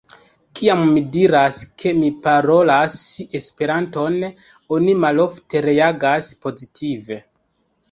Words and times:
Kiam 0.59 0.79
mi 0.93 1.01
diras, 1.17 1.59
ke 1.83 1.91
mi 1.97 2.09
parolas 2.23 2.95
Esperanton, 3.41 4.19
oni 4.79 4.99
malofte 5.05 5.65
reagas 5.69 6.35
pozitive. 6.47 7.23